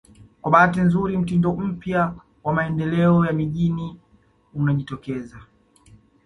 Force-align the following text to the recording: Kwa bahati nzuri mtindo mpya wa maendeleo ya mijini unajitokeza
Kwa 0.41 0.51
bahati 0.51 0.79
nzuri 0.81 1.17
mtindo 1.17 1.55
mpya 1.55 2.13
wa 2.43 2.53
maendeleo 2.53 3.25
ya 3.25 3.33
mijini 3.33 3.97
unajitokeza 4.53 5.37